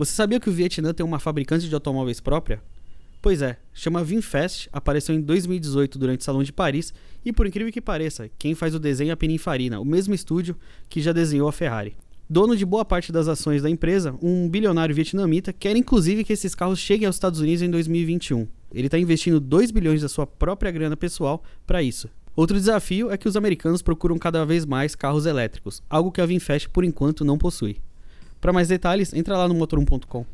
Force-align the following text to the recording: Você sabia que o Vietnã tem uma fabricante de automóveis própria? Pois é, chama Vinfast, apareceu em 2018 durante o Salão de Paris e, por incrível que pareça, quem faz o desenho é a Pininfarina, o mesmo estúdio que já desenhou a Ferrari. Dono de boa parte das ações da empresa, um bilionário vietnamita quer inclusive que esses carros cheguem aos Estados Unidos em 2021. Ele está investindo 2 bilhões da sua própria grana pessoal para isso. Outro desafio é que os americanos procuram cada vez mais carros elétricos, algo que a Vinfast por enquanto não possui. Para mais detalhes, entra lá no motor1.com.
Você 0.00 0.12
sabia 0.12 0.40
que 0.40 0.48
o 0.48 0.52
Vietnã 0.52 0.94
tem 0.94 1.04
uma 1.04 1.18
fabricante 1.18 1.68
de 1.68 1.74
automóveis 1.74 2.20
própria? 2.20 2.62
Pois 3.20 3.42
é, 3.42 3.58
chama 3.74 4.02
Vinfast, 4.02 4.66
apareceu 4.72 5.14
em 5.14 5.20
2018 5.20 5.98
durante 5.98 6.22
o 6.22 6.24
Salão 6.24 6.42
de 6.42 6.54
Paris 6.54 6.94
e, 7.22 7.30
por 7.34 7.46
incrível 7.46 7.70
que 7.70 7.82
pareça, 7.82 8.30
quem 8.38 8.54
faz 8.54 8.74
o 8.74 8.78
desenho 8.78 9.10
é 9.10 9.12
a 9.12 9.16
Pininfarina, 9.18 9.78
o 9.78 9.84
mesmo 9.84 10.14
estúdio 10.14 10.56
que 10.88 11.02
já 11.02 11.12
desenhou 11.12 11.46
a 11.46 11.52
Ferrari. 11.52 11.98
Dono 12.30 12.56
de 12.56 12.64
boa 12.64 12.82
parte 12.82 13.12
das 13.12 13.28
ações 13.28 13.60
da 13.60 13.68
empresa, 13.68 14.16
um 14.22 14.48
bilionário 14.48 14.94
vietnamita 14.94 15.52
quer 15.52 15.76
inclusive 15.76 16.24
que 16.24 16.32
esses 16.32 16.54
carros 16.54 16.78
cheguem 16.78 17.04
aos 17.04 17.16
Estados 17.16 17.40
Unidos 17.40 17.60
em 17.60 17.68
2021. 17.68 18.48
Ele 18.72 18.86
está 18.86 18.98
investindo 18.98 19.38
2 19.38 19.70
bilhões 19.70 20.00
da 20.00 20.08
sua 20.08 20.26
própria 20.26 20.70
grana 20.70 20.96
pessoal 20.96 21.44
para 21.66 21.82
isso. 21.82 22.08
Outro 22.34 22.56
desafio 22.56 23.10
é 23.10 23.18
que 23.18 23.28
os 23.28 23.36
americanos 23.36 23.82
procuram 23.82 24.16
cada 24.16 24.46
vez 24.46 24.64
mais 24.64 24.94
carros 24.94 25.26
elétricos, 25.26 25.82
algo 25.90 26.10
que 26.10 26.22
a 26.22 26.26
Vinfast 26.26 26.70
por 26.70 26.84
enquanto 26.84 27.22
não 27.22 27.36
possui. 27.36 27.82
Para 28.40 28.52
mais 28.52 28.68
detalhes, 28.68 29.12
entra 29.12 29.36
lá 29.36 29.46
no 29.46 29.54
motor1.com. 29.54 30.24